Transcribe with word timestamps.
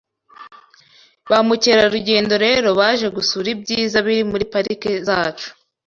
Ba 1.29 1.39
mukerarugendo 1.47 2.33
rero 2.45 2.67
baje 2.79 3.07
gusura 3.17 3.47
ibyiza 3.55 3.97
biri 4.05 4.23
muri 4.31 4.45
pariki 4.53 4.91
zacu 5.07 5.47